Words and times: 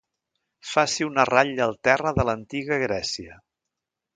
Faci 0.69 1.05
una 1.09 1.25
ratlla 1.29 1.65
al 1.67 1.77
terra 1.89 2.15
de 2.21 2.25
l'antiga 2.31 2.81
Grècia. 2.85 3.39